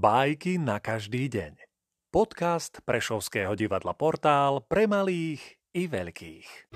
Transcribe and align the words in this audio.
Bajky 0.00 0.56
na 0.56 0.80
každý 0.80 1.28
deň. 1.28 1.60
Podcast 2.08 2.80
Prešovského 2.88 3.52
divadla 3.52 3.92
Portál 3.92 4.64
pre 4.64 4.88
malých 4.88 5.60
i 5.76 5.84
veľkých. 5.92 6.72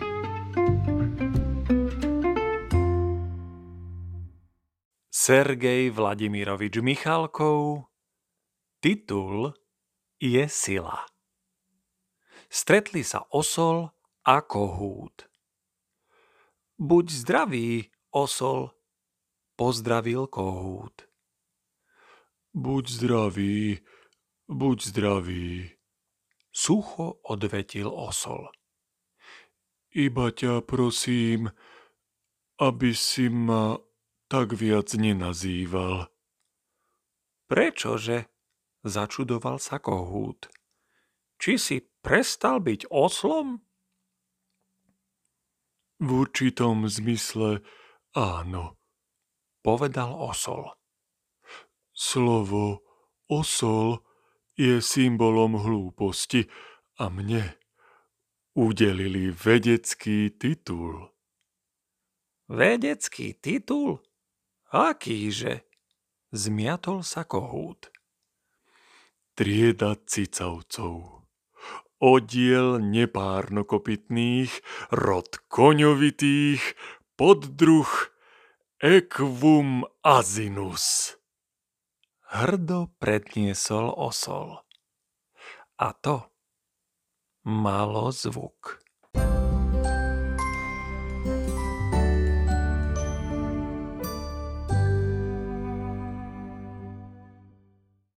Sergej 5.09 5.89
Vladimirovič 5.89 6.85
Michalkov 6.85 7.89
Titul 8.85 9.57
je 10.21 10.45
sila. 10.45 11.09
Stretli 12.53 13.01
sa 13.01 13.25
osol 13.33 13.89
a 14.21 14.45
kohút. 14.45 15.33
Buď 16.77 17.07
zdravý, 17.09 17.89
osol, 18.13 18.69
pozdravil 19.57 20.29
kohút. 20.29 21.09
Buď 22.55 22.87
zdravý, 22.87 23.83
buď 24.47 24.79
zdravý, 24.87 25.75
sucho 26.55 27.19
odvetil 27.27 27.91
osol. 27.91 28.47
Iba 29.91 30.31
ťa 30.31 30.63
prosím, 30.63 31.51
aby 32.63 32.95
si 32.95 33.27
ma 33.27 33.83
tak 34.31 34.55
viac 34.55 34.95
nenazýval. 34.95 36.07
Prečože? 37.51 38.31
Začudoval 38.87 39.59
sa 39.59 39.83
kohút. 39.83 40.47
Či 41.43 41.59
si 41.59 41.77
prestal 42.07 42.63
byť 42.63 42.87
oslom? 42.87 43.67
V 45.99 46.09
určitom 46.23 46.87
zmysle 46.87 47.67
áno, 48.15 48.79
povedal 49.67 50.15
osol. 50.15 50.71
Slovo 51.95 52.83
osol 53.31 54.03
je 54.59 54.83
symbolom 54.83 55.55
hlúposti 55.63 56.51
a 56.99 57.07
mne 57.07 57.55
udelili 58.59 59.31
vedecký 59.31 60.35
titul. 60.35 61.15
Vedecký 62.51 63.39
titul? 63.39 64.03
Akýže? 64.75 65.63
Zmiatol 66.35 67.07
sa 67.07 67.23
kohút. 67.23 67.95
Trieda 69.39 69.95
cicavcov. 69.95 71.31
Odiel 72.03 72.83
nepárnokopitných, 72.83 74.51
rod 74.91 75.31
koňovitých, 75.47 76.75
poddruh 77.15 78.11
Equum 78.83 79.87
asinus 80.03 81.15
hrdo 82.35 82.91
predniesol 82.99 83.95
osol. 83.95 84.59
A 85.79 85.95
to 85.95 86.27
malo 87.47 88.11
zvuk. 88.11 88.84